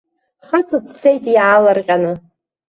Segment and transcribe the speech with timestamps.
[0.45, 2.13] Хаҵа дцеит иаалырҟьаны.